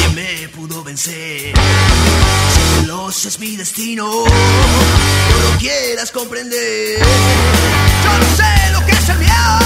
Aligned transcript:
Nadie 0.00 0.08
me 0.14 0.48
pudo 0.48 0.82
vencer. 0.82 1.52
Si 1.52 2.80
veloz 2.80 3.26
es 3.26 3.38
mi 3.38 3.56
destino, 3.56 4.04
no 4.04 5.50
lo 5.50 5.58
quieras 5.58 6.10
comprender. 6.10 6.98
Yo 6.98 8.18
no 8.18 8.36
sé 8.36 8.72
lo 8.72 8.86
que 8.86 8.92
es 8.92 9.08
el 9.08 9.18
miedo, 9.18 9.58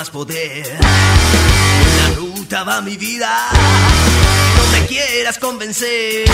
más 0.00 0.08
poder. 0.08 0.66
En 0.66 1.96
la 1.98 2.16
ruta 2.16 2.64
va 2.64 2.80
mi 2.80 2.96
vida, 2.96 3.28
no 4.56 4.62
te 4.72 4.86
quieras 4.86 5.36
convencer. 5.36 6.24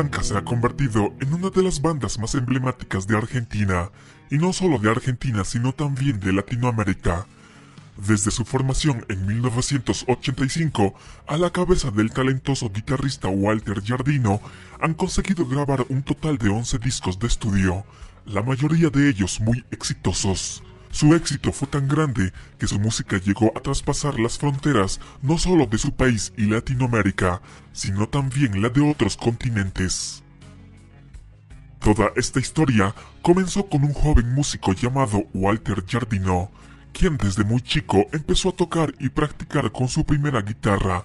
Blanca 0.00 0.22
se 0.22 0.34
ha 0.34 0.42
convertido 0.42 1.12
en 1.20 1.34
una 1.34 1.50
de 1.50 1.62
las 1.62 1.82
bandas 1.82 2.18
más 2.18 2.34
emblemáticas 2.34 3.06
de 3.06 3.18
Argentina, 3.18 3.90
y 4.30 4.38
no 4.38 4.54
solo 4.54 4.78
de 4.78 4.90
Argentina, 4.90 5.44
sino 5.44 5.74
también 5.74 6.18
de 6.20 6.32
Latinoamérica. 6.32 7.26
Desde 7.98 8.30
su 8.30 8.46
formación 8.46 9.04
en 9.10 9.26
1985, 9.26 10.94
a 11.26 11.36
la 11.36 11.50
cabeza 11.50 11.90
del 11.90 12.12
talentoso 12.12 12.70
guitarrista 12.70 13.28
Walter 13.28 13.82
Giardino, 13.82 14.40
han 14.80 14.94
conseguido 14.94 15.44
grabar 15.44 15.84
un 15.90 16.02
total 16.02 16.38
de 16.38 16.48
11 16.48 16.78
discos 16.78 17.18
de 17.18 17.26
estudio, 17.26 17.84
la 18.24 18.40
mayoría 18.40 18.88
de 18.88 19.06
ellos 19.06 19.38
muy 19.38 19.66
exitosos. 19.70 20.62
Su 20.90 21.14
éxito 21.14 21.52
fue 21.52 21.68
tan 21.68 21.88
grande 21.88 22.32
que 22.58 22.66
su 22.66 22.78
música 22.78 23.18
llegó 23.18 23.52
a 23.56 23.60
traspasar 23.60 24.18
las 24.18 24.38
fronteras 24.38 25.00
no 25.22 25.38
solo 25.38 25.66
de 25.66 25.78
su 25.78 25.92
país 25.92 26.32
y 26.36 26.46
Latinoamérica, 26.46 27.40
sino 27.72 28.08
también 28.08 28.60
la 28.60 28.68
de 28.68 28.80
otros 28.80 29.16
continentes. 29.16 30.22
Toda 31.78 32.10
esta 32.16 32.40
historia 32.40 32.94
comenzó 33.22 33.66
con 33.66 33.84
un 33.84 33.94
joven 33.94 34.34
músico 34.34 34.74
llamado 34.74 35.24
Walter 35.32 35.84
Giardino, 35.86 36.50
quien 36.92 37.16
desde 37.16 37.44
muy 37.44 37.62
chico 37.62 38.04
empezó 38.12 38.50
a 38.50 38.56
tocar 38.56 38.92
y 38.98 39.08
practicar 39.08 39.72
con 39.72 39.88
su 39.88 40.04
primera 40.04 40.42
guitarra. 40.42 41.04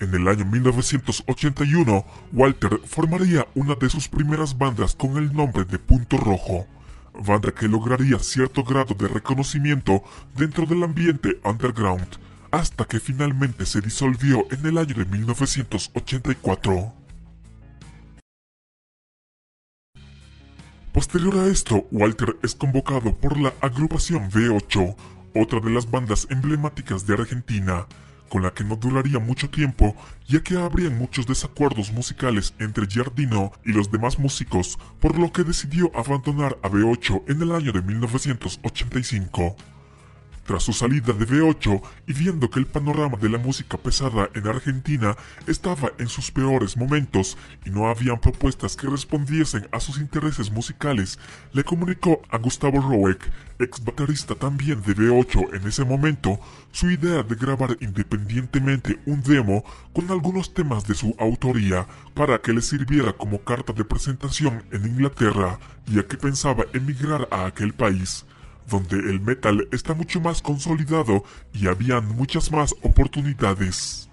En 0.00 0.12
el 0.14 0.26
año 0.26 0.44
1981, 0.44 2.04
Walter 2.32 2.80
formaría 2.84 3.46
una 3.54 3.76
de 3.76 3.88
sus 3.88 4.08
primeras 4.08 4.58
bandas 4.58 4.96
con 4.96 5.16
el 5.18 5.32
nombre 5.32 5.64
de 5.64 5.78
Punto 5.78 6.16
Rojo, 6.16 6.66
banda 7.14 7.52
que 7.52 7.68
lograría 7.68 8.18
cierto 8.18 8.64
grado 8.64 8.94
de 8.94 9.08
reconocimiento 9.08 10.02
dentro 10.36 10.66
del 10.66 10.82
ambiente 10.82 11.40
underground, 11.44 12.08
hasta 12.50 12.84
que 12.84 13.00
finalmente 13.00 13.66
se 13.66 13.80
disolvió 13.80 14.46
en 14.50 14.66
el 14.66 14.78
año 14.78 14.94
de 14.94 15.04
1984. 15.04 16.92
Posterior 20.92 21.38
a 21.38 21.46
esto, 21.46 21.86
Walter 21.90 22.36
es 22.42 22.54
convocado 22.54 23.16
por 23.16 23.38
la 23.40 23.54
agrupación 23.62 24.30
V8, 24.30 24.94
otra 25.34 25.60
de 25.60 25.70
las 25.70 25.90
bandas 25.90 26.26
emblemáticas 26.28 27.06
de 27.06 27.14
Argentina, 27.14 27.86
con 28.32 28.42
la 28.42 28.54
que 28.54 28.64
no 28.64 28.76
duraría 28.76 29.18
mucho 29.18 29.50
tiempo, 29.50 29.94
ya 30.26 30.42
que 30.42 30.56
habrían 30.56 30.96
muchos 30.96 31.26
desacuerdos 31.26 31.92
musicales 31.92 32.54
entre 32.60 32.86
Giardino 32.86 33.52
y 33.62 33.72
los 33.72 33.90
demás 33.90 34.18
músicos, 34.18 34.78
por 35.00 35.18
lo 35.18 35.30
que 35.30 35.44
decidió 35.44 35.94
abandonar 35.94 36.56
a 36.62 36.70
V8 36.70 37.24
en 37.28 37.42
el 37.42 37.52
año 37.52 37.72
de 37.72 37.82
1985. 37.82 39.54
Tras 40.44 40.64
su 40.64 40.72
salida 40.72 41.12
de 41.12 41.26
V8 41.26 41.80
y 42.08 42.12
viendo 42.14 42.50
que 42.50 42.58
el 42.58 42.66
panorama 42.66 43.16
de 43.16 43.28
la 43.28 43.38
música 43.38 43.78
pesada 43.78 44.28
en 44.34 44.48
Argentina 44.48 45.16
estaba 45.46 45.92
en 45.98 46.08
sus 46.08 46.32
peores 46.32 46.76
momentos 46.76 47.38
y 47.64 47.70
no 47.70 47.88
habían 47.88 48.20
propuestas 48.20 48.76
que 48.76 48.88
respondiesen 48.88 49.68
a 49.70 49.78
sus 49.78 49.98
intereses 49.98 50.50
musicales, 50.50 51.18
le 51.52 51.62
comunicó 51.62 52.22
a 52.28 52.38
Gustavo 52.38 52.80
Roek, 52.80 53.30
ex 53.60 53.84
baterista 53.84 54.34
también 54.34 54.82
de 54.82 54.96
V8 54.96 55.54
en 55.54 55.68
ese 55.68 55.84
momento, 55.84 56.40
su 56.72 56.90
idea 56.90 57.22
de 57.22 57.36
grabar 57.36 57.76
independientemente 57.80 58.98
un 59.06 59.22
demo 59.22 59.64
con 59.92 60.10
algunos 60.10 60.52
temas 60.54 60.86
de 60.88 60.94
su 60.94 61.14
autoría 61.20 61.86
para 62.14 62.40
que 62.40 62.52
le 62.52 62.62
sirviera 62.62 63.12
como 63.12 63.44
carta 63.44 63.72
de 63.72 63.84
presentación 63.84 64.64
en 64.72 64.86
Inglaterra, 64.86 65.60
ya 65.86 66.04
que 66.04 66.16
pensaba 66.16 66.64
emigrar 66.72 67.28
a 67.30 67.46
aquel 67.46 67.72
país 67.72 68.24
donde 68.68 68.96
el 68.96 69.20
metal 69.20 69.68
está 69.72 69.94
mucho 69.94 70.20
más 70.20 70.42
consolidado 70.42 71.24
y 71.52 71.66
habían 71.66 72.08
muchas 72.08 72.50
más 72.52 72.74
oportunidades. 72.82 74.08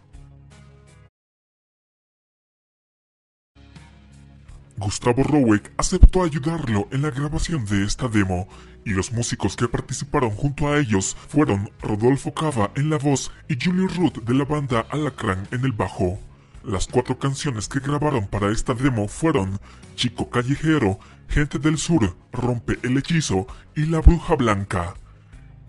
Gustavo 4.80 5.24
Roweck 5.24 5.74
aceptó 5.76 6.24
ayudarlo 6.24 6.88
en 6.92 7.02
la 7.02 7.12
grabación 7.12 7.66
de 7.66 7.84
esta 7.84 8.08
demo, 8.08 8.48
y 8.86 8.92
los 8.92 9.12
músicos 9.12 9.58
que 9.58 9.68
participaron 9.68 10.30
junto 10.32 10.70
a 10.70 10.80
ellos 10.80 11.18
fueron 11.28 11.70
Rodolfo 11.82 12.34
Cava 12.34 12.72
en 12.76 12.90
la 12.90 12.98
voz 12.98 13.30
y 13.50 13.58
Julio 13.62 13.90
Ruth 13.90 14.24
de 14.24 14.34
la 14.34 14.46
banda 14.46 14.86
Alacrán 14.90 15.48
en 15.52 15.66
el 15.66 15.74
bajo. 15.74 16.18
Las 16.64 16.88
cuatro 16.88 17.20
canciones 17.20 17.68
que 17.68 17.82
grabaron 17.82 18.28
para 18.28 18.52
esta 18.52 18.74
demo 18.74 19.10
fueron 19.10 19.60
Chico 19.96 20.30
Callejero, 20.30 20.98
Gente 21.30 21.60
del 21.60 21.78
Sur, 21.78 22.18
Rompe 22.34 22.80
el 22.82 22.98
Hechizo 22.98 23.46
y 23.76 23.86
La 23.86 24.00
Bruja 24.00 24.36
Blanca. 24.36 24.96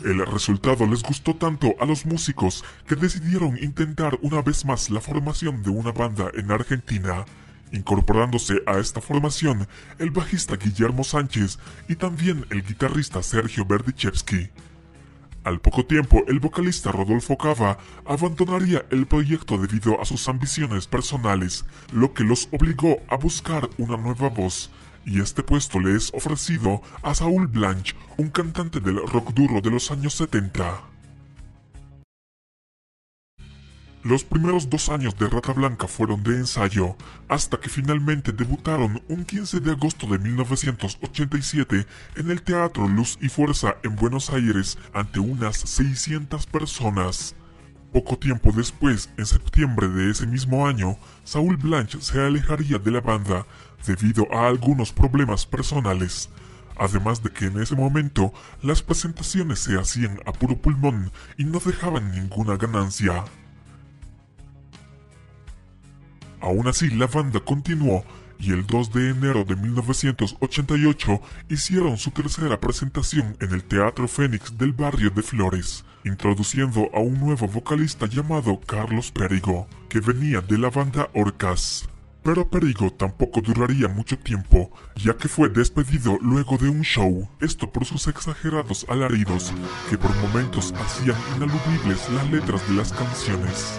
El 0.03 0.25
resultado 0.25 0.87
les 0.87 1.03
gustó 1.03 1.37
tanto 1.37 1.75
a 1.79 1.85
los 1.85 2.07
músicos 2.07 2.65
que 2.87 2.97
decidieron 2.97 3.59
intentar 3.63 4.19
una 4.23 4.41
vez 4.41 4.65
más 4.65 4.89
la 4.89 5.03
formación 5.03 5.63
de 5.63 5.69
una 5.69 5.93
banda 5.93 6.31
en 6.35 6.51
Argentina, 6.51 7.27
incorporándose 7.73 8.63
a 8.67 8.79
esta 8.79 9.03
formación 9.03 9.69
el 9.99 10.11
bajista 10.11 10.57
Guillermo 10.57 11.05
Sánchez 11.05 11.59
y 11.91 11.97
también 11.97 12.47
el 12.49 12.63
guitarrista 12.65 13.23
Sergio 13.23 13.67
Berdichevsky. 13.67 14.49
Al 15.45 15.61
poco 15.61 15.85
tiempo, 15.85 16.23
el 16.29 16.41
vocalista 16.41 16.91
Rodolfo 16.91 17.37
Cava 17.37 17.77
abandonaría 18.07 18.87
el 18.91 19.07
proyecto 19.07 19.59
debido 19.59 20.01
a 20.01 20.07
sus 20.07 20.27
ambiciones 20.27 20.87
personales, 20.87 21.67
lo 21.93 22.15
que 22.15 22.25
los 22.25 22.49
obligó 22.51 22.97
a 23.09 23.17
buscar 23.17 23.69
una 23.77 23.99
nueva 23.99 24.31
voz, 24.31 24.71
y 25.05 25.21
este 25.21 25.43
puesto 25.43 25.81
le 25.81 25.97
es 25.97 26.13
ofrecido 26.15 26.83
a 27.03 27.15
Saúl 27.15 27.47
Blanche, 27.47 27.95
un 28.17 28.31
cantante 28.31 28.81
del 28.81 29.07
rock 29.07 29.33
duro 29.33 29.61
de 29.61 29.71
los 29.71 29.91
años 29.91 30.15
70. 30.15 30.91
Los 34.03 34.25
primeros 34.25 34.71
dos 34.71 34.89
años 34.89 35.19
de 35.19 35.29
Rata 35.29 35.53
Blanca 35.53 35.87
fueron 35.87 36.23
de 36.23 36.37
ensayo, 36.37 36.97
hasta 37.29 37.61
que 37.61 37.69
finalmente 37.69 38.33
debutaron 38.33 39.03
un 39.09 39.27
15 39.27 39.61
de 39.61 39.73
agosto 39.73 40.07
de 40.07 40.19
1987 40.19 41.87
en 42.17 42.31
el 42.31 42.41
Teatro 42.41 42.89
Luz 42.89 43.19
y 43.21 43.29
Fuerza 43.29 43.77
en 43.83 43.97
Buenos 43.97 44.31
Aires 44.31 44.79
ante 44.95 45.21
unas 45.21 45.59
600 45.59 46.47
personas. 46.47 47.35
Poco 47.93 48.17
tiempo 48.17 48.53
después, 48.53 49.11
en 49.19 49.27
septiembre 49.27 49.89
de 49.89 50.11
ese 50.11 50.27
mismo 50.27 50.67
año, 50.67 50.97
Saúl 51.25 51.59
Blanche 51.59 52.01
se 52.01 52.21
alejaría 52.25 52.79
de 52.79 52.91
la 52.93 53.03
banda 53.03 53.45
debido 53.87 54.27
a 54.33 54.49
algunos 54.49 54.93
problemas 54.93 55.47
personales. 55.47 56.29
Además 56.77 57.23
de 57.23 57.31
que 57.31 57.47
en 57.47 57.61
ese 57.61 57.77
momento 57.77 58.33
las 58.63 58.83
presentaciones 58.83 59.59
se 59.59 59.79
hacían 59.79 60.19
a 60.25 60.33
puro 60.33 60.57
pulmón 60.57 61.13
y 61.37 61.45
no 61.45 61.59
dejaban 61.59 62.11
ninguna 62.11 62.57
ganancia. 62.57 63.25
Aún 66.41 66.67
así, 66.69 66.89
la 66.89 67.07
banda 67.07 67.41
continuó 67.41 68.05
y 68.39 68.53
el 68.53 68.67
2 68.67 68.93
de 68.93 69.11
enero 69.11 69.45
de 69.45 69.57
1988 69.57 71.21
hicieron 71.51 71.99
su 71.99 72.11
tercera 72.11 72.59
presentación 72.59 73.37
en 73.41 73.53
el 73.53 73.63
Teatro 73.63 74.09
Fénix 74.09 74.57
del 74.57 74.73
barrio 74.73 75.11
de 75.11 75.23
Flores, 75.23 75.85
introduciendo 76.05 76.89
a 76.95 77.01
un 77.01 77.21
nuevo 77.21 77.47
vocalista 77.47 78.07
llamado 78.07 78.59
Carlos 78.61 79.11
Perigo, 79.11 79.69
que 79.91 80.01
venía 80.01 80.41
de 80.41 80.57
la 80.57 80.71
banda 80.71 81.11
Orcas. 81.13 81.87
Pero 82.23 82.49
Perigo 82.49 82.93
tampoco 82.93 83.41
duraría 83.41 83.89
mucho 83.89 84.19
tiempo, 84.19 84.71
ya 84.95 85.17
que 85.17 85.29
fue 85.29 85.49
despedido 85.49 86.19
luego 86.21 86.59
de 86.59 86.69
un 86.69 86.83
show, 86.83 87.29
esto 87.41 87.73
por 87.73 87.87
sus 87.87 88.09
exagerados 88.09 88.85
alaridos, 88.89 89.53
que 89.89 89.97
por 89.97 90.15
momentos 90.17 90.75
hacían 90.75 91.17
inaludibles 91.37 92.11
las 92.11 92.31
letras 92.31 92.69
de 92.69 92.75
las 92.75 92.93
canciones. 92.93 93.73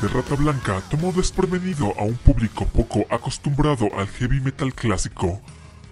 De 0.00 0.08
Rata 0.08 0.36
Blanca 0.36 0.80
tomó 0.90 1.12
desprevenido 1.12 1.92
a 1.98 2.04
un 2.04 2.14
público 2.14 2.66
poco 2.66 3.04
acostumbrado 3.10 3.88
al 3.98 4.08
heavy 4.08 4.40
metal 4.40 4.72
clásico. 4.72 5.42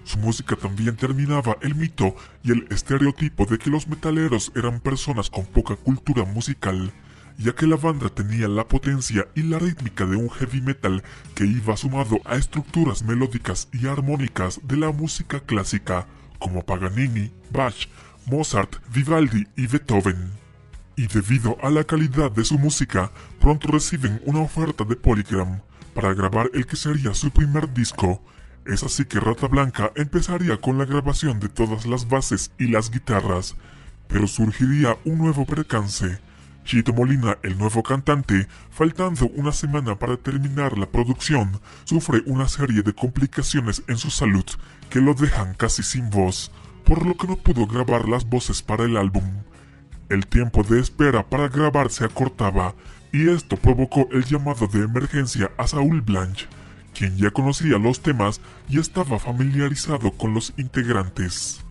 Su 0.05 0.19
música 0.19 0.57
también 0.57 0.97
terminaba 0.97 1.59
el 1.61 1.75
mito 1.75 2.15
y 2.43 2.53
el 2.53 2.67
estereotipo 2.71 3.45
de 3.45 3.59
que 3.59 3.69
los 3.69 3.89
metaleros 3.89 4.53
eran 4.57 4.81
personas 4.81 5.29
con 5.29 5.45
poca 5.45 5.77
cultura 5.77 6.25
musical, 6.25 6.93
ya 7.37 7.55
que 7.55 7.67
la 7.67 7.77
banda 7.77 8.09
tenía 8.09 8.49
la 8.49 8.67
potencia 8.67 9.29
y 9.35 9.43
la 9.43 9.59
rítmica 9.59 10.07
de 10.07 10.17
un 10.17 10.31
heavy 10.31 10.63
metal 10.63 11.03
que 11.35 11.45
iba 11.45 11.77
sumado 11.77 12.21
a 12.25 12.37
estructuras 12.37 13.03
melódicas 13.03 13.69
y 13.71 13.87
armónicas 13.87 14.61
de 14.63 14.79
la 14.79 14.93
música 14.93 15.41
clásica, 15.41 16.07
como 16.39 16.65
Paganini, 16.65 17.31
Bach, 17.51 17.89
Mozart, 18.25 18.77
Vivaldi 18.95 19.47
y 19.57 19.67
Beethoven. 19.67 20.40
Y 21.01 21.07
debido 21.07 21.57
a 21.63 21.71
la 21.71 21.85
calidad 21.85 22.31
de 22.31 22.45
su 22.45 22.59
música, 22.59 23.11
pronto 23.41 23.69
reciben 23.69 24.21
una 24.27 24.41
oferta 24.41 24.85
de 24.85 24.97
Polygram 24.97 25.63
para 25.95 26.13
grabar 26.13 26.51
el 26.53 26.67
que 26.67 26.77
sería 26.77 27.15
su 27.15 27.31
primer 27.31 27.73
disco. 27.73 28.23
Es 28.67 28.83
así 28.83 29.07
que 29.07 29.19
Rata 29.19 29.49
Blanca 29.49 29.93
empezaría 29.97 30.59
con 30.59 30.77
la 30.77 30.85
grabación 30.85 31.41
de 31.41 31.49
todas 31.49 31.87
las 31.87 32.07
bases 32.07 32.53
y 32.59 32.67
las 32.67 32.91
guitarras, 32.91 33.57
pero 34.09 34.27
surgiría 34.27 34.99
un 35.07 35.17
nuevo 35.17 35.47
percance. 35.47 36.19
Chito 36.67 36.93
Molina, 36.93 37.39
el 37.43 37.57
nuevo 37.57 37.83
cantante, 37.83 38.47
faltando 38.71 39.27
una 39.29 39.53
semana 39.53 39.99
para 39.99 40.19
terminar 40.19 40.77
la 40.77 40.85
producción, 40.85 41.63
sufre 41.85 42.23
una 42.27 42.47
serie 42.47 42.83
de 42.83 42.93
complicaciones 42.93 43.83
en 43.89 43.97
su 43.97 44.11
salud 44.11 44.45
que 44.91 45.01
lo 45.01 45.15
dejan 45.15 45.55
casi 45.55 45.83
sin 45.83 46.11
voz, 46.11 46.53
por 46.85 47.07
lo 47.07 47.17
que 47.17 47.27
no 47.27 47.37
pudo 47.37 47.67
grabar 47.67 48.07
las 48.07 48.29
voces 48.29 48.61
para 48.61 48.85
el 48.85 48.99
álbum. 48.99 49.25
El 50.11 50.27
tiempo 50.27 50.65
de 50.65 50.81
espera 50.81 51.25
para 51.31 51.49
grabar 51.49 51.89
se 51.89 52.05
acortaba 52.05 52.75
y 53.13 53.29
esto 53.29 53.57
provocó 53.57 54.09
el 54.11 54.25
llamado 54.25 54.67
de 54.67 54.81
emergencia 54.81 55.53
a 55.57 55.69
Saúl 55.69 56.01
Blanche, 56.01 56.49
quien 56.93 57.17
ya 57.17 57.31
conocía 57.31 57.79
los 57.79 58.01
temas 58.01 58.41
y 58.69 58.81
estaba 58.81 59.21
familiarizado 59.21 60.11
con 60.11 60.35
los 60.35 60.53
integrantes. 60.57 61.65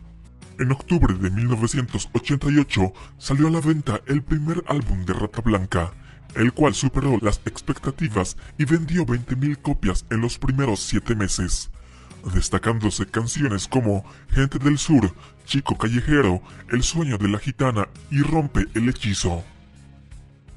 En 0.57 0.71
octubre 0.71 1.15
de 1.15 1.29
1988 1.29 2.93
salió 3.17 3.47
a 3.49 3.51
la 3.51 3.59
venta 3.59 3.99
el 4.07 4.23
primer 4.23 4.63
álbum 4.67 5.03
de 5.03 5.13
Rata 5.13 5.41
Blanca, 5.41 5.91
el 6.35 6.53
cual 6.53 6.73
superó 6.73 7.17
las 7.21 7.41
expectativas 7.43 8.37
y 8.57 8.63
vendió 8.63 9.05
20.000 9.05 9.61
copias 9.61 10.05
en 10.11 10.21
los 10.21 10.39
primeros 10.39 10.79
7 10.79 11.13
meses, 11.13 11.71
destacándose 12.33 13.05
canciones 13.05 13.67
como 13.67 14.03
Gente 14.31 14.59
del 14.59 14.77
Sur, 14.77 15.13
Chico 15.45 15.77
Callejero, 15.77 16.41
El 16.69 16.83
Sueño 16.83 17.17
de 17.17 17.27
la 17.27 17.39
Gitana 17.39 17.87
y 18.11 18.21
Rompe 18.21 18.65
el 18.73 18.89
Hechizo. 18.89 19.43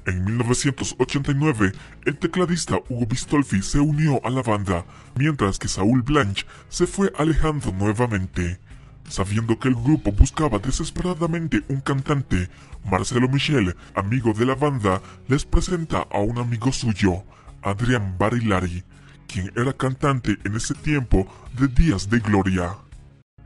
En 0.05 0.25
1989, 0.25 1.71
el 2.05 2.17
tecladista 2.17 2.77
Hugo 2.89 3.05
Bistolfi 3.05 3.61
se 3.61 3.79
unió 3.79 4.19
a 4.25 4.29
la 4.29 4.41
banda, 4.41 4.85
mientras 5.15 5.59
que 5.59 5.69
Saúl 5.69 6.01
Blanche 6.01 6.45
se 6.67 6.87
fue 6.87 7.13
alejando 7.17 7.71
nuevamente. 7.71 8.59
Sabiendo 9.07 9.59
que 9.59 9.69
el 9.69 9.75
grupo 9.75 10.11
buscaba 10.11 10.59
desesperadamente 10.59 11.63
un 11.69 11.79
cantante, 11.79 12.49
Marcelo 12.83 13.29
Michel, 13.29 13.75
amigo 13.95 14.33
de 14.33 14.45
la 14.45 14.55
banda, 14.55 15.01
les 15.27 15.45
presenta 15.45 15.99
a 16.11 16.19
un 16.19 16.37
amigo 16.37 16.71
suyo, 16.71 17.23
Adrián 17.61 18.17
Barilari, 18.17 18.83
quien 19.27 19.51
era 19.55 19.73
cantante 19.73 20.37
en 20.43 20.55
ese 20.55 20.73
tiempo 20.73 21.27
de 21.57 21.67
Días 21.67 22.09
de 22.09 22.19
Gloria. 22.19 22.77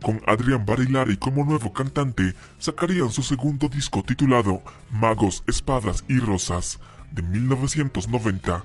Con 0.02 0.22
Adrián 0.28 0.66
Barilari 0.66 1.18
como 1.18 1.44
nuevo 1.44 1.74
cantante, 1.74 2.36
sacarían 2.60 3.10
su 3.10 3.24
segundo 3.24 3.68
disco 3.68 4.04
titulado 4.04 4.62
Magos, 4.92 5.44
Espadas 5.48 6.04
y 6.08 6.20
Rosas, 6.20 6.80
de 7.12 7.24
1990, 7.24 8.64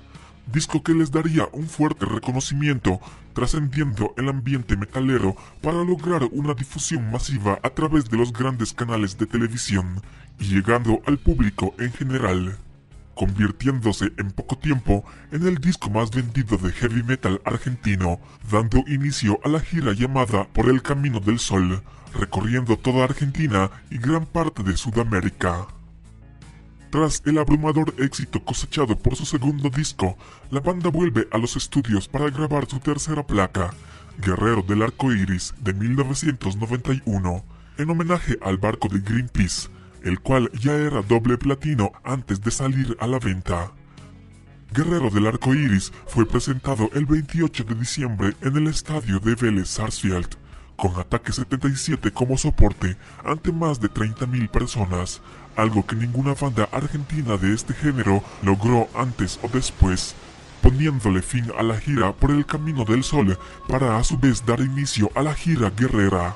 disco 0.51 0.83
que 0.83 0.93
les 0.93 1.11
daría 1.11 1.47
un 1.51 1.67
fuerte 1.67 2.05
reconocimiento, 2.05 2.99
trascendiendo 3.33 4.13
el 4.17 4.29
ambiente 4.29 4.77
metalero 4.77 5.35
para 5.61 5.83
lograr 5.83 6.23
una 6.31 6.53
difusión 6.53 7.09
masiva 7.11 7.59
a 7.63 7.69
través 7.71 8.09
de 8.09 8.17
los 8.17 8.31
grandes 8.31 8.73
canales 8.73 9.17
de 9.17 9.25
televisión 9.25 10.01
y 10.39 10.45
llegando 10.45 11.01
al 11.05 11.17
público 11.17 11.73
en 11.79 11.91
general 11.93 12.57
convirtiéndose 13.15 14.11
en 14.17 14.31
poco 14.31 14.57
tiempo 14.57 15.03
en 15.31 15.47
el 15.47 15.57
disco 15.57 15.89
más 15.89 16.11
vendido 16.11 16.57
de 16.57 16.71
heavy 16.71 17.03
metal 17.03 17.41
argentino, 17.45 18.19
dando 18.51 18.83
inicio 18.87 19.39
a 19.43 19.49
la 19.49 19.59
gira 19.59 19.93
llamada 19.93 20.45
Por 20.45 20.69
el 20.69 20.81
Camino 20.81 21.19
del 21.19 21.39
Sol, 21.39 21.81
recorriendo 22.13 22.77
toda 22.77 23.03
Argentina 23.03 23.71
y 23.89 23.97
gran 23.97 24.25
parte 24.25 24.63
de 24.63 24.77
Sudamérica. 24.77 25.67
Tras 26.89 27.23
el 27.25 27.39
abrumador 27.39 27.95
éxito 27.97 28.43
cosechado 28.43 28.97
por 28.97 29.15
su 29.15 29.25
segundo 29.25 29.69
disco, 29.69 30.15
la 30.51 30.59
banda 30.59 30.89
vuelve 30.89 31.27
a 31.31 31.39
los 31.39 31.55
estudios 31.55 32.07
para 32.07 32.29
grabar 32.29 32.67
su 32.67 32.79
tercera 32.79 33.25
placa, 33.25 33.73
Guerrero 34.19 34.61
del 34.61 34.83
Arco 34.83 35.11
Iris, 35.11 35.55
de 35.59 35.73
1991, 35.73 37.43
en 37.79 37.89
homenaje 37.89 38.37
al 38.43 38.57
barco 38.57 38.89
de 38.89 38.99
Greenpeace, 38.99 39.69
el 40.03 40.19
cual 40.19 40.51
ya 40.53 40.73
era 40.73 41.01
doble 41.01 41.37
platino 41.37 41.91
antes 42.03 42.41
de 42.41 42.51
salir 42.51 42.95
a 42.99 43.07
la 43.07 43.19
venta. 43.19 43.71
Guerrero 44.73 45.09
del 45.09 45.27
Arco 45.27 45.53
Iris 45.53 45.93
fue 46.07 46.25
presentado 46.25 46.89
el 46.93 47.05
28 47.05 47.63
de 47.63 47.75
diciembre 47.75 48.35
en 48.41 48.57
el 48.57 48.67
estadio 48.67 49.19
de 49.19 49.35
Vélez 49.35 49.69
Sarsfield, 49.69 50.35
con 50.75 50.99
Ataque 50.99 51.31
77 51.31 52.11
como 52.11 52.37
soporte 52.37 52.97
ante 53.23 53.51
más 53.51 53.79
de 53.79 53.89
30.000 53.89 54.49
personas, 54.49 55.21
algo 55.55 55.85
que 55.85 55.95
ninguna 55.95 56.33
banda 56.33 56.67
argentina 56.71 57.37
de 57.37 57.53
este 57.53 57.73
género 57.73 58.23
logró 58.41 58.89
antes 58.95 59.39
o 59.43 59.47
después, 59.47 60.15
poniéndole 60.61 61.21
fin 61.21 61.51
a 61.57 61.61
la 61.61 61.77
gira 61.77 62.11
por 62.13 62.31
el 62.31 62.45
Camino 62.45 62.83
del 62.85 63.03
Sol 63.03 63.37
para 63.67 63.97
a 63.97 64.03
su 64.03 64.17
vez 64.17 64.43
dar 64.45 64.59
inicio 64.59 65.11
a 65.13 65.21
la 65.21 65.35
gira 65.35 65.69
guerrera. 65.69 66.35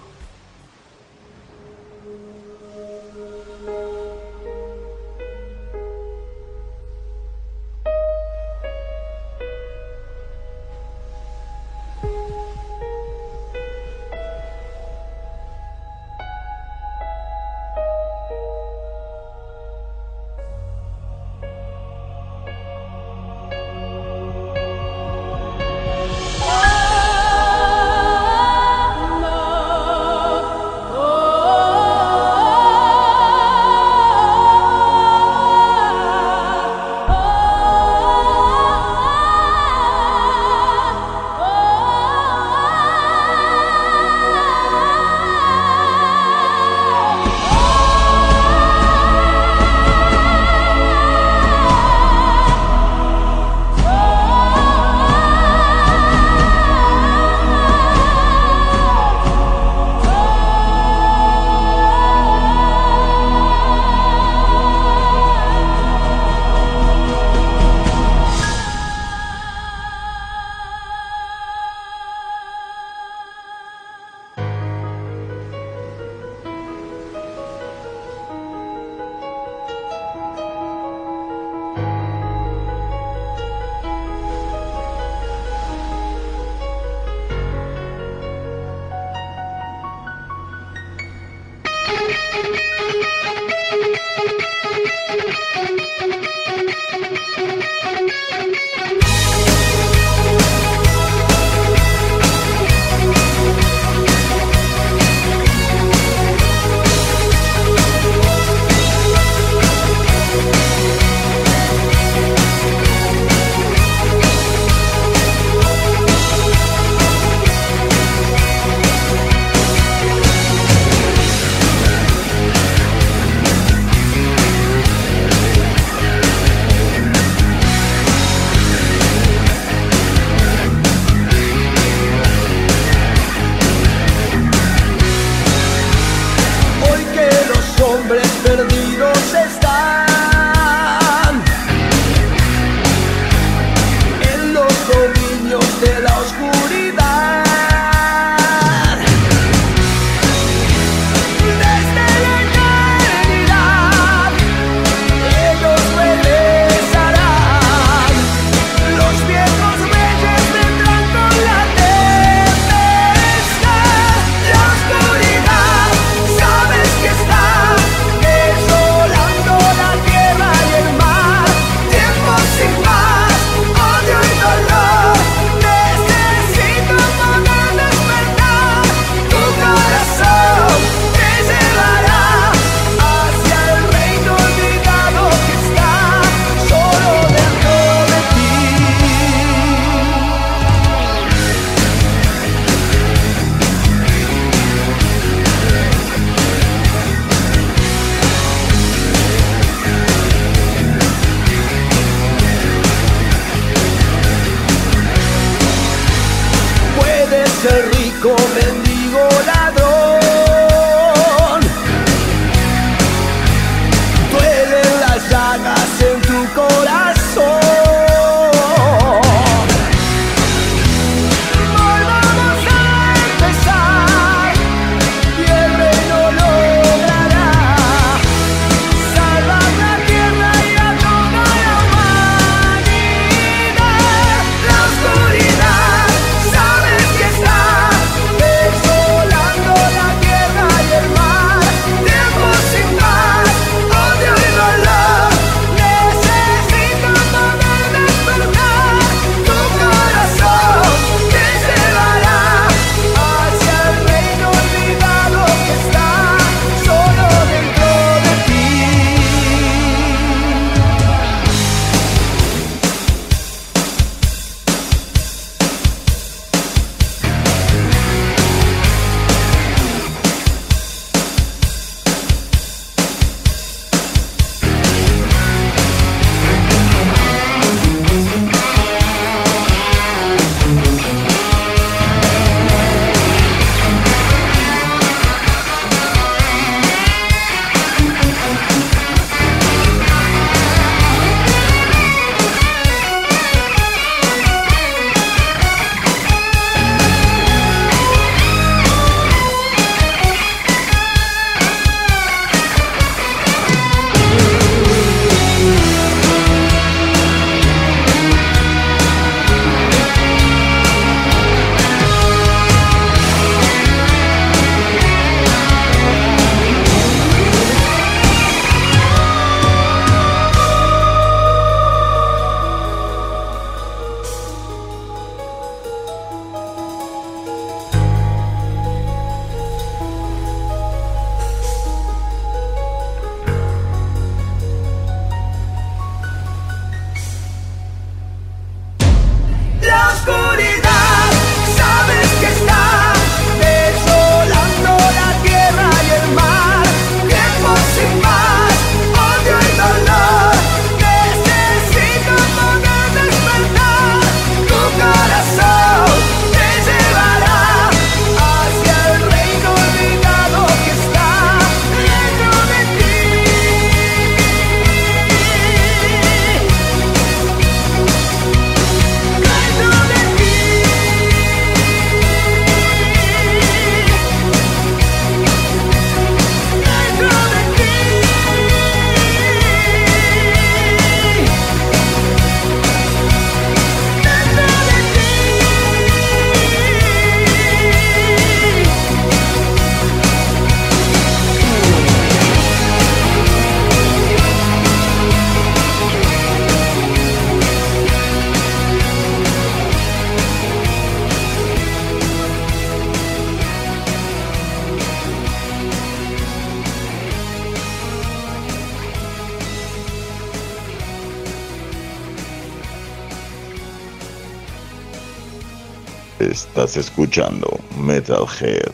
Estás 416.78 416.96
escuchando 416.98 417.80
Metalhead. 418.00 418.94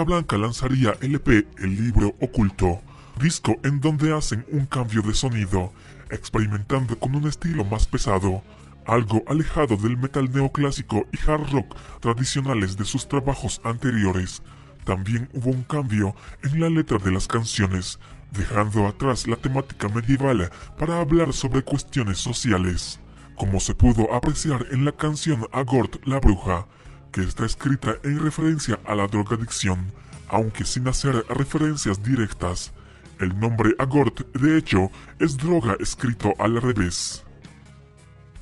Blanca 0.00 0.38
lanzaría 0.38 0.94
LP 1.02 1.46
El 1.58 1.76
Libro 1.76 2.14
Oculto, 2.20 2.80
disco 3.20 3.56
en 3.62 3.80
donde 3.80 4.16
hacen 4.16 4.44
un 4.50 4.64
cambio 4.64 5.02
de 5.02 5.12
sonido, 5.12 5.72
experimentando 6.10 6.98
con 6.98 7.14
un 7.14 7.28
estilo 7.28 7.64
más 7.64 7.86
pesado, 7.86 8.42
algo 8.86 9.22
alejado 9.28 9.76
del 9.76 9.98
metal 9.98 10.32
neoclásico 10.32 11.06
y 11.12 11.30
hard 11.30 11.52
rock 11.52 11.76
tradicionales 12.00 12.76
de 12.76 12.86
sus 12.86 13.06
trabajos 13.06 13.60
anteriores. 13.64 14.42
También 14.84 15.28
hubo 15.34 15.50
un 15.50 15.62
cambio 15.62 16.16
en 16.42 16.58
la 16.58 16.70
letra 16.70 16.98
de 16.98 17.12
las 17.12 17.28
canciones, 17.28 18.00
dejando 18.32 18.86
atrás 18.86 19.26
la 19.28 19.36
temática 19.36 19.88
medieval 19.88 20.50
para 20.78 21.00
hablar 21.00 21.34
sobre 21.34 21.62
cuestiones 21.62 22.18
sociales, 22.18 22.98
como 23.36 23.60
se 23.60 23.74
pudo 23.74 24.12
apreciar 24.12 24.66
en 24.70 24.86
la 24.86 24.92
canción 24.92 25.46
Agort 25.52 26.04
la 26.06 26.18
Bruja, 26.18 26.66
que 27.12 27.22
está 27.22 27.44
escrita 27.44 27.96
en 28.02 28.18
referencia 28.18 28.80
a 28.86 28.94
la 28.94 29.06
drogadicción, 29.06 29.92
aunque 30.28 30.64
sin 30.64 30.88
hacer 30.88 31.24
referencias 31.28 32.02
directas. 32.02 32.72
El 33.20 33.38
nombre 33.38 33.74
Agort, 33.78 34.26
de 34.34 34.58
hecho, 34.58 34.90
es 35.18 35.36
droga 35.36 35.76
escrito 35.78 36.32
al 36.38 36.60
revés. 36.60 37.22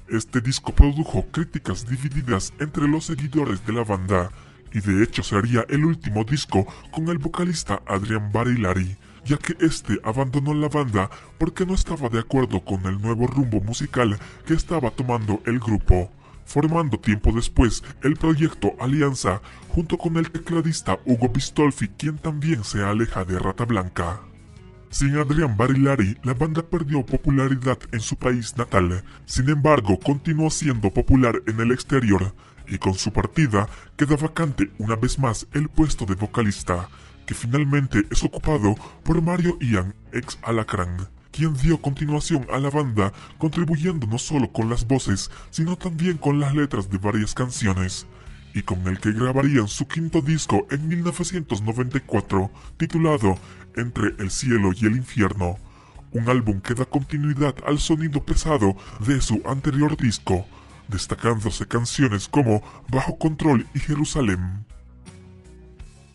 Este 0.08 0.40
disco 0.40 0.72
produjo 0.74 1.26
críticas 1.30 1.86
divididas 1.86 2.52
entre 2.58 2.88
los 2.88 3.06
seguidores 3.06 3.64
de 3.66 3.72
la 3.72 3.84
banda, 3.84 4.30
y 4.72 4.80
de 4.80 5.02
hecho 5.02 5.22
sería 5.22 5.66
el 5.68 5.84
último 5.84 6.24
disco 6.24 6.66
con 6.92 7.08
el 7.08 7.18
vocalista 7.18 7.82
Adrian 7.86 8.32
Barilari, 8.32 8.96
ya 9.24 9.36
que 9.36 9.56
este 9.64 10.00
abandonó 10.04 10.54
la 10.54 10.68
banda 10.68 11.10
porque 11.38 11.66
no 11.66 11.74
estaba 11.74 12.08
de 12.08 12.20
acuerdo 12.20 12.60
con 12.64 12.86
el 12.86 13.00
nuevo 13.00 13.26
rumbo 13.26 13.60
musical 13.60 14.18
que 14.46 14.54
estaba 14.54 14.90
tomando 14.90 15.40
el 15.46 15.58
grupo, 15.58 16.10
formando 16.44 16.98
tiempo 16.98 17.32
después 17.32 17.82
el 18.02 18.16
proyecto 18.16 18.74
Alianza 18.80 19.40
junto 19.68 19.98
con 19.98 20.16
el 20.16 20.30
tecladista 20.30 20.98
Hugo 21.04 21.32
Pistolfi 21.32 21.88
quien 21.88 22.18
también 22.18 22.64
se 22.64 22.82
aleja 22.82 23.24
de 23.24 23.38
Rata 23.38 23.64
Blanca. 23.64 24.20
Sin 24.90 25.16
Adrián 25.16 25.56
Barilari, 25.56 26.16
la 26.24 26.34
banda 26.34 26.62
perdió 26.62 27.06
popularidad 27.06 27.78
en 27.92 28.00
su 28.00 28.16
país 28.16 28.56
natal, 28.56 29.04
sin 29.24 29.48
embargo 29.48 30.00
continuó 30.00 30.50
siendo 30.50 30.90
popular 30.90 31.40
en 31.46 31.60
el 31.60 31.70
exterior, 31.70 32.34
y 32.66 32.78
con 32.78 32.94
su 32.94 33.12
partida 33.12 33.68
queda 33.96 34.16
vacante 34.16 34.70
una 34.78 34.96
vez 34.96 35.18
más 35.18 35.46
el 35.52 35.68
puesto 35.68 36.06
de 36.06 36.16
vocalista, 36.16 36.88
que 37.24 37.34
finalmente 37.34 38.04
es 38.10 38.24
ocupado 38.24 38.74
por 39.04 39.22
Mario 39.22 39.56
Ian, 39.60 39.94
ex 40.12 40.38
Alacrán, 40.42 41.08
quien 41.30 41.54
dio 41.54 41.80
continuación 41.80 42.46
a 42.52 42.58
la 42.58 42.70
banda 42.70 43.12
contribuyendo 43.38 44.06
no 44.06 44.18
solo 44.18 44.52
con 44.52 44.68
las 44.68 44.86
voces, 44.86 45.30
sino 45.50 45.76
también 45.76 46.18
con 46.18 46.40
las 46.40 46.54
letras 46.54 46.90
de 46.90 46.98
varias 46.98 47.34
canciones, 47.34 48.06
y 48.54 48.62
con 48.62 48.86
el 48.88 48.98
que 48.98 49.12
grabarían 49.12 49.68
su 49.68 49.86
quinto 49.86 50.20
disco 50.20 50.66
en 50.70 50.88
1994, 50.88 52.50
titulado 52.76 53.38
Entre 53.76 54.14
el 54.18 54.30
cielo 54.30 54.72
y 54.74 54.86
el 54.86 54.96
infierno, 54.96 55.58
un 56.12 56.28
álbum 56.28 56.60
que 56.60 56.74
da 56.74 56.84
continuidad 56.84 57.54
al 57.66 57.78
sonido 57.78 58.24
pesado 58.24 58.76
de 59.06 59.20
su 59.20 59.42
anterior 59.46 59.96
disco, 59.96 60.46
destacándose 60.88 61.66
canciones 61.66 62.28
como 62.28 62.62
Bajo 62.88 63.16
Control 63.16 63.66
y 63.74 63.78
Jerusalén. 63.78 64.69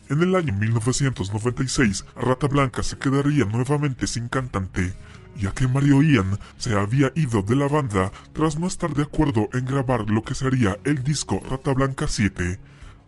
En 0.08 0.22
el 0.22 0.36
año 0.36 0.52
1996, 0.52 2.04
Rata 2.14 2.46
Blanca 2.46 2.84
se 2.84 2.96
quedaría 2.96 3.44
nuevamente 3.44 4.06
sin 4.06 4.28
cantante, 4.28 4.94
ya 5.36 5.50
que 5.50 5.66
Mario 5.66 6.00
Ian 6.00 6.38
se 6.58 6.78
había 6.78 7.10
ido 7.16 7.42
de 7.42 7.56
la 7.56 7.66
banda 7.66 8.12
tras 8.32 8.56
no 8.56 8.68
estar 8.68 8.94
de 8.94 9.02
acuerdo 9.02 9.48
en 9.52 9.64
grabar 9.64 10.08
lo 10.08 10.22
que 10.22 10.36
sería 10.36 10.78
el 10.84 11.02
disco 11.02 11.42
Rata 11.50 11.74
Blanca 11.74 12.06
7. 12.06 12.60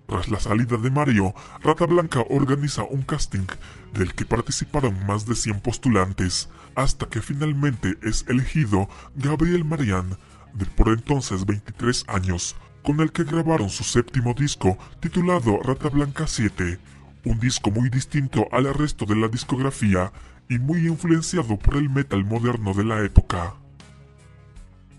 Tras 0.09 0.29
la 0.29 0.41
salida 0.41 0.77
de 0.77 0.91
Mario, 0.91 1.35
Rata 1.63 1.87
Blanca 1.87 2.25
organiza 2.31 2.83
un 2.83 3.03
casting 3.03 3.47
del 3.93 4.13
que 4.15 4.25
participaron 4.25 5.07
más 5.07 5.25
de 5.25 5.37
100 5.37 5.61
postulantes, 5.61 6.49
hasta 6.75 7.07
que 7.07 7.23
finalmente 7.23 7.97
es 8.03 8.25
elegido 8.27 8.89
Gabriel 9.15 9.65
Marian, 9.65 10.19
de 10.53 10.67
por 10.67 10.89
entonces 10.89 11.47
23 11.47 12.07
años, 12.09 12.57
con 12.89 13.01
el 13.01 13.13
que 13.13 13.25
grabaron 13.25 13.69
su 13.69 13.85
séptimo 13.85 14.33
disco 14.33 14.79
titulado 14.99 15.61
Rata 15.63 15.91
Blanca 15.91 16.27
7, 16.27 16.79
un 17.27 17.39
disco 17.39 17.71
muy 17.71 17.91
distinto 17.91 18.49
al 18.51 18.73
resto 18.73 19.05
de 19.05 19.15
la 19.15 19.29
discografía 19.29 20.11
y 20.49 20.59
muy 20.59 20.87
influenciado 20.89 21.59
por 21.59 21.77
el 21.77 21.91
metal 21.91 22.25
moderno 22.25 22.73
de 22.73 22.85
la 22.85 23.05
época. 23.05 23.57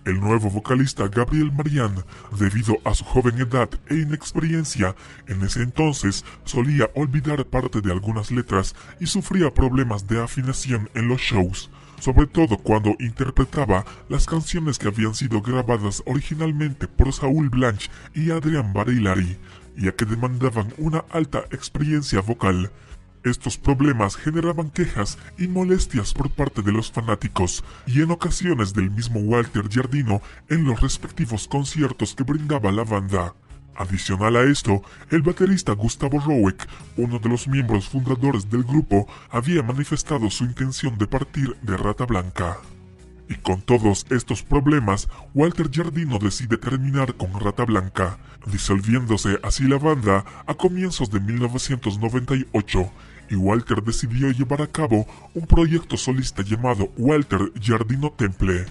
El 0.05 0.19
nuevo 0.19 0.51
vocalista 0.51 1.07
Gabriel 1.07 1.51
Marian, 1.51 2.05
debido 2.37 2.77
a 2.83 2.93
su 2.93 3.05
joven 3.05 3.39
edad 3.39 3.71
e 3.87 3.95
inexperiencia, 3.95 4.95
en 5.25 5.41
ese 5.41 5.63
entonces 5.63 6.23
solía 6.43 6.91
olvidar 6.93 7.43
parte 7.47 7.81
de 7.81 7.91
algunas 7.91 8.29
letras 8.29 8.75
y 8.99 9.07
sufría 9.07 9.51
problemas 9.51 10.07
de 10.07 10.21
afinación 10.21 10.91
en 10.93 11.07
los 11.07 11.21
shows, 11.21 11.71
sobre 11.99 12.27
todo 12.27 12.57
cuando 12.57 12.95
interpretaba 12.99 13.85
las 14.07 14.25
canciones 14.25 14.79
que 14.79 14.87
habían 14.87 15.15
sido 15.15 15.41
grabadas 15.41 16.03
originalmente 16.05 16.87
por 16.87 17.13
Saúl 17.13 17.49
Blanche 17.49 17.89
y 18.13 18.31
Adrián 18.31 18.73
Barilari, 18.73 19.37
ya 19.75 19.93
que 19.93 20.05
demandaban 20.05 20.73
una 20.77 21.05
alta 21.09 21.39
experiencia 21.51 22.21
vocal. 22.21 22.71
Estos 23.23 23.57
problemas 23.57 24.15
generaban 24.15 24.69
quejas 24.69 25.17
y 25.37 25.47
molestias 25.47 26.13
por 26.13 26.29
parte 26.29 26.61
de 26.61 26.71
los 26.71 26.89
fanáticos 26.89 27.63
y 27.85 28.01
en 28.01 28.11
ocasiones 28.11 28.73
del 28.73 28.91
mismo 28.91 29.19
Walter 29.19 29.67
Giardino 29.67 30.21
en 30.47 30.63
los 30.63 30.79
respectivos 30.79 31.47
conciertos 31.47 32.15
que 32.15 32.23
brindaba 32.23 32.71
la 32.71 32.85
banda. 32.85 33.33
Adicional 33.79 34.35
a 34.35 34.43
esto, 34.43 34.81
el 35.09 35.21
baterista 35.21 35.71
Gustavo 35.71 36.19
Roweck, 36.19 36.67
uno 36.97 37.17
de 37.17 37.29
los 37.29 37.47
miembros 37.47 37.87
fundadores 37.87 38.49
del 38.49 38.65
grupo, 38.65 39.07
había 39.29 39.63
manifestado 39.63 40.29
su 40.29 40.43
intención 40.43 40.97
de 40.97 41.07
partir 41.07 41.55
de 41.61 41.77
Rata 41.77 42.05
Blanca. 42.05 42.57
Y 43.29 43.35
con 43.35 43.61
todos 43.61 44.05
estos 44.09 44.43
problemas, 44.43 45.07
Walter 45.33 45.71
Giardino 45.71 46.19
decide 46.19 46.57
terminar 46.57 47.15
con 47.15 47.39
Rata 47.39 47.63
Blanca, 47.63 48.17
disolviéndose 48.47 49.39
así 49.43 49.63
la 49.63 49.77
banda 49.77 50.25
a 50.45 50.55
comienzos 50.55 51.09
de 51.09 51.21
1998, 51.21 52.91
y 53.29 53.35
Walter 53.35 53.81
decidió 53.81 54.29
llevar 54.31 54.61
a 54.61 54.67
cabo 54.67 55.07
un 55.33 55.47
proyecto 55.47 55.95
solista 55.95 56.43
llamado 56.43 56.91
Walter 56.97 57.53
Giardino 57.57 58.11
Temple. 58.11 58.65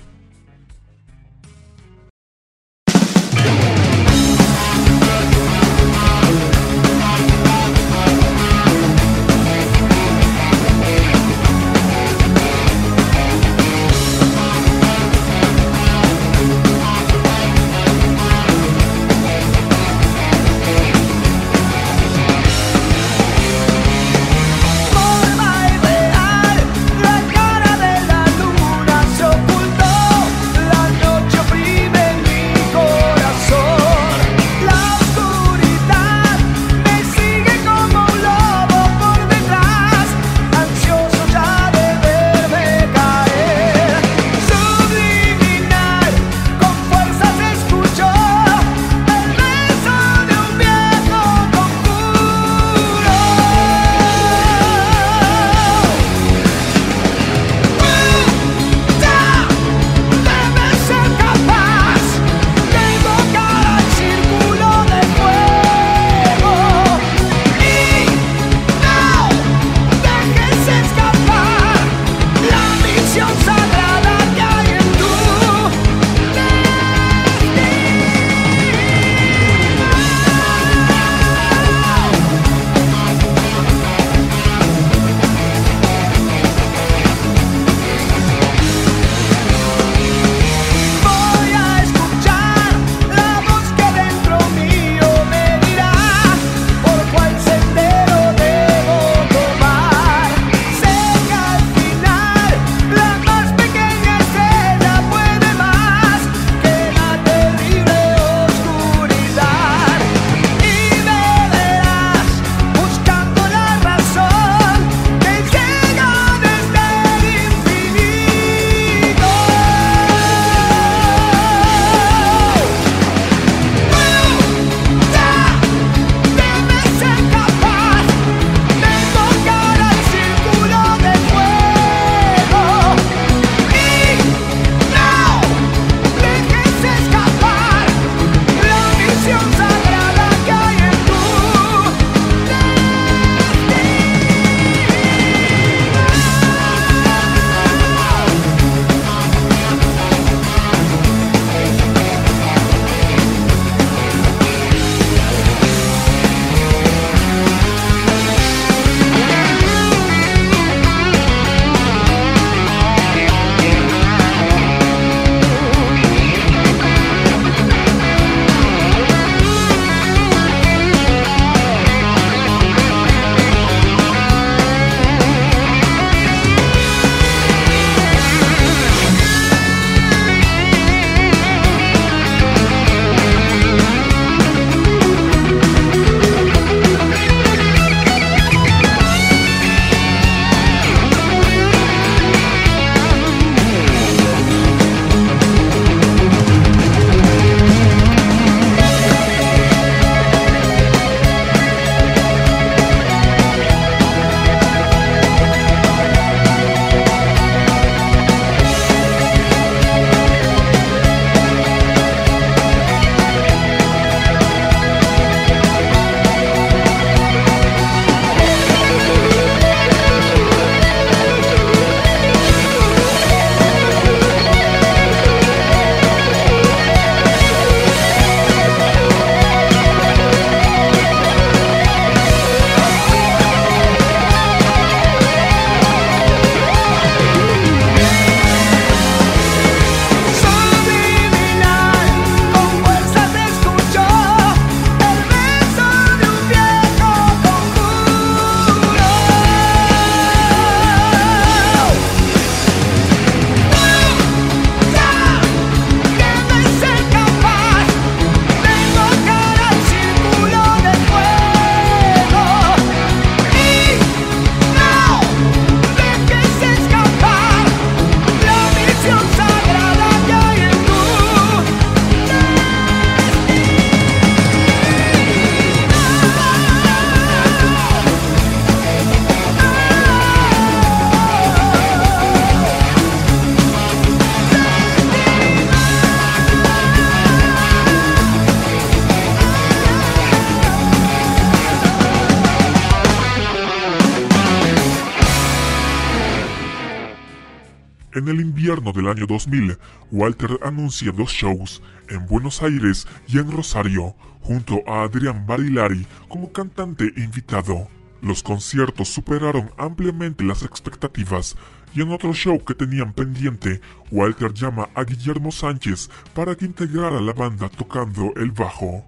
Del 298.93 299.09
año 299.09 299.27
2000, 299.27 299.79
Walter 300.11 300.59
anuncia 300.63 301.13
dos 301.13 301.31
shows 301.31 301.83
en 302.09 302.27
Buenos 302.27 302.63
Aires 302.63 303.07
y 303.27 303.39
en 303.39 303.51
Rosario, 303.51 304.15
junto 304.43 304.83
a 304.87 305.03
Adrián 305.03 305.47
Barilari 305.47 306.07
como 306.29 306.53
cantante 306.53 307.13
invitado. 307.17 307.89
Los 308.21 308.43
conciertos 308.43 309.09
superaron 309.09 309.71
ampliamente 309.77 310.43
las 310.43 310.63
expectativas 310.63 311.57
y 311.95 312.03
en 312.03 312.11
otro 312.11 312.33
show 312.33 312.63
que 312.65 312.75
tenían 312.75 313.13
pendiente, 313.13 313.81
Walter 314.11 314.53
llama 314.53 314.89
a 314.95 315.05
Guillermo 315.05 315.53
Sánchez 315.53 316.11
para 316.35 316.55
que 316.55 316.65
integrara 316.65 317.21
la 317.21 317.33
banda 317.33 317.69
tocando 317.69 318.33
el 318.37 318.51
bajo. 318.51 319.05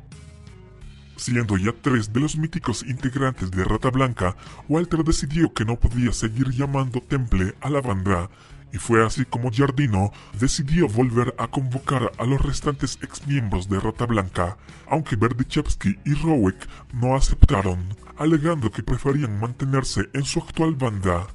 Siendo 1.16 1.59
ya 1.59 1.72
tres 1.72 2.12
de 2.12 2.20
los 2.20 2.37
míticos 2.37 2.83
integrantes 2.83 3.51
de 3.51 3.64
Rata 3.64 3.91
Blanca, 3.91 4.37
Walter 4.68 5.05
decidió 5.05 5.53
que 5.53 5.66
no 5.66 5.78
podía 5.78 6.12
seguir 6.12 6.49
llamando 6.51 7.03
Temple 7.03 7.55
a 7.61 7.68
la 7.68 7.83
banda, 7.83 8.31
y 8.73 8.79
fue 8.79 9.05
así 9.05 9.25
como 9.25 9.51
Giardino 9.51 10.12
decidió 10.39 10.89
volver 10.89 11.35
a 11.39 11.49
convocar 11.49 12.12
a 12.18 12.25
los 12.25 12.41
restantes 12.41 12.99
exmiembros 13.03 13.68
de 13.68 13.81
Rata 13.81 14.07
Blanca, 14.07 14.57
aunque 14.89 15.16
Berdichevsky 15.16 15.99
y 16.05 16.14
Rowek 16.14 16.68
no 16.93 17.16
aceptaron, 17.16 17.85
alegando 18.16 18.71
que 18.71 18.83
preferían 18.83 19.41
mantenerse 19.41 20.09
en 20.12 20.25
su 20.25 20.41
actual 20.41 20.75
banda. 20.75 21.27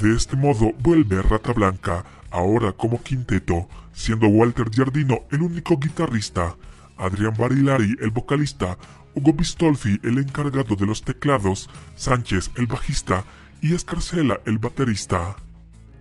De 0.00 0.14
este 0.14 0.36
modo 0.36 0.72
vuelve 0.80 1.22
Rata 1.22 1.52
Blanca, 1.52 2.04
ahora 2.30 2.72
como 2.72 3.02
quinteto, 3.02 3.68
siendo 3.92 4.28
Walter 4.28 4.70
Giardino 4.70 5.20
el 5.30 5.42
único 5.42 5.78
guitarrista, 5.78 6.56
Adrián 6.96 7.34
Barilari 7.36 7.96
el 8.00 8.10
vocalista, 8.10 8.78
Hugo 9.14 9.32
Bistolfi 9.32 9.98
el 10.02 10.18
encargado 10.18 10.76
de 10.76 10.86
los 10.86 11.02
teclados, 11.02 11.68
Sánchez 11.96 12.50
el 12.56 12.66
bajista 12.66 13.24
y 13.60 13.74
Escarcela 13.74 14.40
el 14.46 14.58
baterista. 14.58 15.36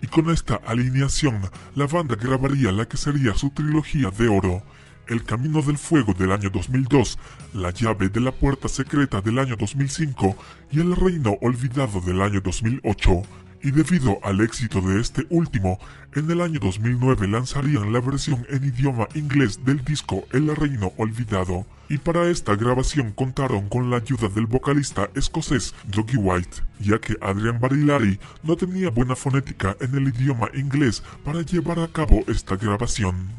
Y 0.02 0.08
con 0.08 0.30
esta 0.30 0.56
alineación, 0.66 1.42
la 1.76 1.88
banda 1.88 2.16
grabaría 2.16 2.72
la 2.72 2.88
que 2.88 2.98
sería 2.98 3.34
su 3.36 3.50
trilogía 3.50 4.12
de 4.12 4.28
oro, 4.30 4.64
El 5.08 5.24
Camino 5.24 5.62
del 5.62 5.78
Fuego 5.78 6.14
del 6.14 6.32
año 6.32 6.50
2002, 6.50 7.18
La 7.54 7.72
llave 7.72 8.10
de 8.10 8.22
la 8.22 8.32
puerta 8.32 8.70
secreta 8.70 9.22
del 9.22 9.40
año 9.40 9.56
2005 9.58 10.38
y 10.72 10.80
El 10.80 10.96
Reino 10.96 11.38
Olvidado 11.42 12.00
del 12.02 12.22
año 12.22 12.40
2008 12.42 13.24
y 13.62 13.72
debido 13.72 14.20
al 14.24 14.42
éxito 14.42 14.82
de 14.82 15.00
este 15.02 15.26
último, 15.30 15.80
en 16.16 16.30
el 16.32 16.42
año 16.42 16.60
2009 16.60 17.28
lanzarían 17.28 17.94
la 17.94 18.00
versión 18.00 18.46
en 18.50 18.64
idioma 18.66 19.08
inglés 19.16 19.64
del 19.66 19.84
disco 19.84 20.26
El 20.32 20.56
Reino 20.56 20.92
Olvidado, 20.98 21.66
y 21.90 21.98
para 21.98 22.30
esta 22.30 22.56
grabación 22.56 23.12
contaron 23.12 23.68
con 23.68 23.90
la 23.90 23.98
ayuda 23.98 24.30
del 24.30 24.46
vocalista 24.46 25.10
escocés 25.16 25.74
Doggy 25.88 26.18
White, 26.18 26.64
ya 26.80 27.00
que 27.00 27.18
Adrian 27.22 27.60
Barilari 27.60 28.20
no 28.44 28.56
tenía 28.56 28.90
buena 28.90 29.16
fonética 29.16 29.76
en 29.82 29.96
el 29.96 30.08
idioma 30.08 30.50
inglés 30.54 31.04
para 31.24 31.42
llevar 31.42 31.80
a 31.80 31.88
cabo 31.88 32.24
esta 32.28 32.56
grabación. 32.56 33.30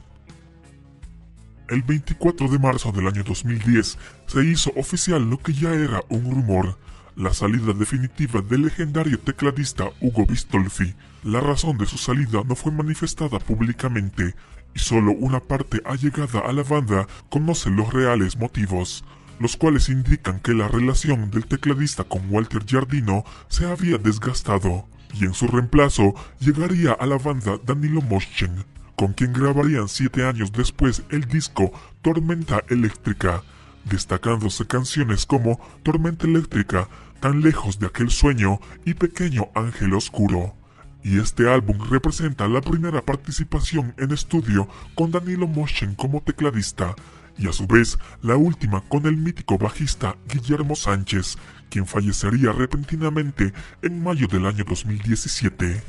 El 1.68 1.82
24 1.82 2.48
de 2.48 2.58
marzo 2.58 2.90
del 2.90 3.06
año 3.06 3.22
2010 3.22 3.96
se 4.26 4.44
hizo 4.44 4.72
oficial 4.74 5.30
lo 5.30 5.38
que 5.38 5.52
ya 5.52 5.72
era 5.72 6.02
un 6.08 6.28
rumor, 6.28 6.76
la 7.20 7.34
salida 7.34 7.74
definitiva 7.74 8.40
del 8.40 8.62
legendario 8.62 9.18
tecladista 9.18 9.90
Hugo 10.00 10.24
Bistolfi. 10.24 10.94
La 11.22 11.40
razón 11.40 11.76
de 11.76 11.84
su 11.84 11.98
salida 11.98 12.42
no 12.48 12.56
fue 12.56 12.72
manifestada 12.72 13.38
públicamente 13.38 14.34
y 14.74 14.78
solo 14.78 15.12
una 15.12 15.40
parte 15.40 15.82
allegada 15.84 16.40
a 16.40 16.52
la 16.52 16.62
banda 16.62 17.06
conoce 17.28 17.68
los 17.68 17.92
reales 17.92 18.38
motivos, 18.38 19.04
los 19.38 19.58
cuales 19.58 19.90
indican 19.90 20.40
que 20.40 20.54
la 20.54 20.68
relación 20.68 21.30
del 21.30 21.44
tecladista 21.44 22.04
con 22.04 22.22
Walter 22.30 22.64
Giardino 22.64 23.24
se 23.48 23.66
había 23.66 23.98
desgastado 23.98 24.86
y 25.12 25.24
en 25.24 25.34
su 25.34 25.46
reemplazo 25.46 26.14
llegaría 26.38 26.92
a 26.92 27.04
la 27.04 27.18
banda 27.18 27.58
Danilo 27.66 28.00
Moschen, 28.00 28.64
con 28.96 29.12
quien 29.12 29.34
grabarían 29.34 29.88
siete 29.88 30.24
años 30.24 30.52
después 30.52 31.02
el 31.10 31.26
disco 31.26 31.70
Tormenta 32.00 32.64
Eléctrica, 32.68 33.42
destacándose 33.84 34.66
canciones 34.66 35.26
como 35.26 35.60
Tormenta 35.82 36.26
Eléctrica, 36.26 36.88
Tan 37.20 37.42
lejos 37.42 37.78
de 37.78 37.86
aquel 37.86 38.10
sueño 38.10 38.60
y 38.84 38.94
Pequeño 38.94 39.48
Ángel 39.54 39.92
Oscuro. 39.94 40.54
Y 41.02 41.18
este 41.18 41.48
álbum 41.50 41.78
representa 41.90 42.48
la 42.48 42.60
primera 42.60 43.02
participación 43.02 43.94
en 43.98 44.12
estudio 44.12 44.68
con 44.94 45.10
Danilo 45.10 45.46
Moschen 45.46 45.94
como 45.94 46.22
tecladista, 46.22 46.94
y 47.38 47.48
a 47.48 47.52
su 47.52 47.66
vez 47.66 47.98
la 48.22 48.36
última 48.36 48.82
con 48.82 49.06
el 49.06 49.16
mítico 49.16 49.58
bajista 49.58 50.16
Guillermo 50.28 50.76
Sánchez, 50.76 51.36
quien 51.70 51.86
fallecería 51.86 52.52
repentinamente 52.52 53.52
en 53.82 54.02
mayo 54.02 54.26
del 54.26 54.46
año 54.46 54.64
2017. 54.68 55.82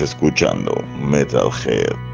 Escuchando 0.00 0.74
Metalhead. 0.98 2.13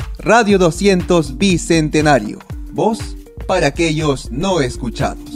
Radio 0.23 0.59
200 0.59 1.39
Bicentenario. 1.39 2.37
Voz 2.71 3.17
para 3.47 3.65
aquellos 3.65 4.29
no 4.29 4.61
escuchados. 4.61 5.35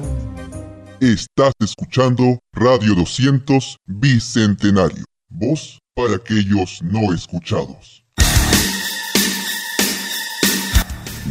Estás 1.00 1.52
escuchando 1.58 2.38
Radio 2.52 2.94
200 2.94 3.78
Bicentenario. 3.86 5.04
Voz 5.28 5.80
para 5.96 6.14
aquellos 6.14 6.80
no 6.82 7.12
escuchados. 7.12 8.05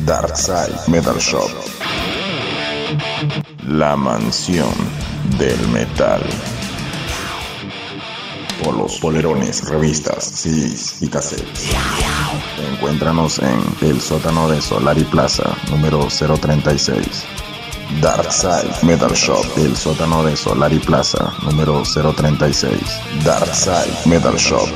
Darkside 0.04 0.76
Metal 0.88 1.18
Shop. 1.18 1.50
La 3.68 3.96
mansión 3.96 4.74
del 5.40 5.58
metal. 5.70 6.22
Polos, 8.64 9.00
polerones, 9.00 9.68
revistas, 9.70 10.26
CDs 10.26 11.02
y 11.02 11.08
cassettes. 11.08 11.70
Encuéntranos 12.74 13.40
en 13.40 13.62
el 13.82 14.02
sótano 14.02 14.50
de 14.50 14.62
Solari 14.62 15.06
Plaza, 15.06 15.56
número 15.72 16.08
036. 16.08 17.26
Darkside 18.02 18.74
Metal 18.84 19.14
Shop, 19.14 19.46
el 19.58 19.76
sótano 19.76 20.24
de 20.24 20.36
Solari 20.36 20.80
Plaza, 20.80 21.34
número 21.44 21.84
036. 21.84 22.80
Darkside 23.24 23.96
Metal 24.06 24.36
Shop. 24.36 24.68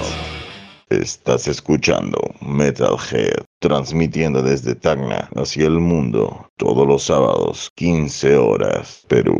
Estás 0.89 1.47
escuchando 1.47 2.19
Metalhead, 2.41 3.43
transmitiendo 3.59 4.41
desde 4.41 4.73
Tacna 4.73 5.29
hacia 5.35 5.67
el 5.67 5.79
mundo, 5.79 6.49
todos 6.57 6.87
los 6.87 7.03
sábados, 7.03 7.69
15 7.75 8.35
horas, 8.37 9.05
Perú. 9.07 9.37